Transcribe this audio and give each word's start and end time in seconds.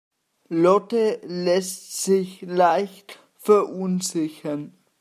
Lotte 0.49 1.21
lässt 1.27 2.01
sich 2.01 2.41
leicht 2.41 3.19
verunsichern. 3.35 4.73